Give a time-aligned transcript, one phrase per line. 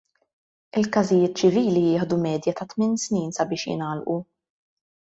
[0.81, 4.23] Il-każijiet ċivili jieħdu medja ta' tmien snin sabiex jingħalqu.